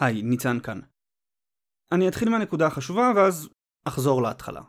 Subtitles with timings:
[0.00, 0.80] היי, ניצן כאן.
[1.92, 3.48] אני אתחיל מהנקודה החשובה ואז
[3.84, 4.62] אחזור להתחלה.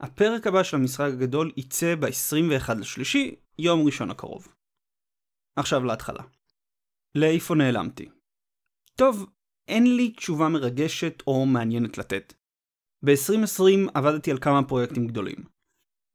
[0.00, 4.54] הפרק הבא של המשחק הגדול יצא ב-21 לשלישי, יום ראשון הקרוב.
[5.56, 6.22] עכשיו להתחלה.
[7.14, 8.08] לאיפה נעלמתי?
[8.94, 9.26] טוב,
[9.68, 12.34] אין לי תשובה מרגשת או מעניינת לתת.
[13.04, 15.44] ב-2020 עבדתי על כמה פרויקטים גדולים.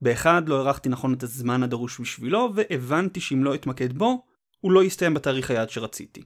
[0.01, 4.25] באחד לא הערכתי נכון את הזמן הדרוש בשבילו, והבנתי שאם לא אתמקד בו,
[4.59, 6.23] הוא לא יסתיים בתאריך היעד שרציתי.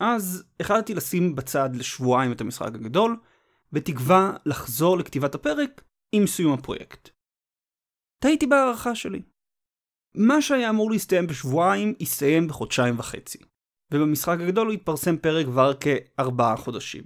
[0.00, 3.16] אז החלטתי לשים בצד לשבועיים את המשחק הגדול,
[3.72, 7.08] בתקווה לחזור לכתיבת הפרק עם סיום הפרויקט.
[8.22, 9.22] טעיתי בהערכה שלי.
[10.16, 13.38] מה שהיה אמור להסתיים בשבועיים, הסתיים בחודשיים וחצי,
[13.94, 17.02] ובמשחק הגדול הוא התפרסם פרק כבר כארבעה חודשים.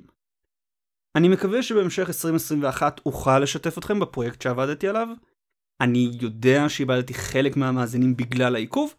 [1.17, 5.09] אני מקווה שבהמשך 2021 אוכל לשתף אתכם בפרויקט שעבדתי עליו.
[5.81, 8.95] אני יודע שאיבדתי חלק מהמאזינים בגלל העיכוב,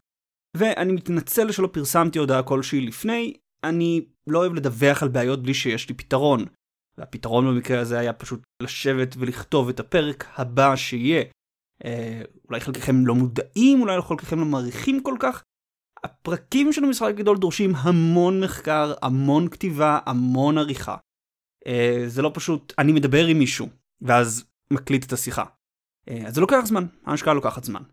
[0.57, 5.89] ואני מתנצל שלא פרסמתי הודעה כלשהי לפני, אני לא אוהב לדווח על בעיות בלי שיש
[5.89, 6.45] לי פתרון.
[6.97, 11.23] והפתרון במקרה הזה היה פשוט לשבת ולכתוב את הפרק הבא שיהיה.
[11.85, 15.43] אה, אולי חלקכם לא מודעים, אולי חלקכם לא מעריכים כל כך.
[16.04, 20.98] הפרקים של המשחק הגדול דורשים המון מחקר, המון כתיבה, המון עריכה.
[21.67, 23.67] אה, זה לא פשוט אני מדבר עם מישהו,
[24.01, 25.45] ואז מקליט את השיחה.
[26.09, 27.84] אה, אז זה לוקח זמן, ההשקעה לוקחת זמן.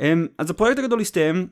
[0.00, 1.48] אה, אז הפרויקט הגדול הסתיים,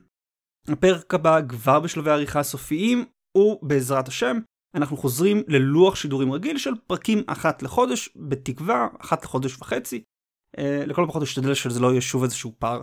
[0.67, 3.05] הפרק הבא כבר בשלבי העריכה הסופיים,
[3.37, 4.39] ובעזרת השם,
[4.75, 10.03] אנחנו חוזרים ללוח שידורים רגיל של פרקים אחת לחודש, בתקווה, אחת לחודש וחצי.
[10.57, 12.81] אה, לכל הפחות אשתדל שזה לא יהיה שוב איזשהו פער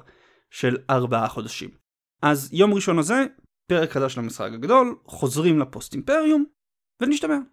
[0.51, 1.71] של ארבעה חודשים.
[2.23, 3.27] אז יום ראשון הזה,
[3.67, 6.45] פרק חדש למשחק הגדול, חוזרים לפוסט אימפריום,
[7.03, 7.37] ונשתמע.